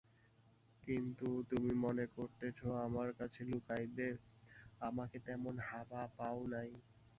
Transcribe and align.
কিন্তু 0.83 1.27
তুমি 1.49 1.71
মনে 1.83 2.05
করিতেছ 2.15 2.59
আমার 2.85 3.09
কাছে 3.19 3.41
লুকাইবে–আমাকে 3.49 5.17
তেমন 5.27 5.55
হাবা 5.69 6.01
পাও 6.17 6.39
নাই। 6.53 6.69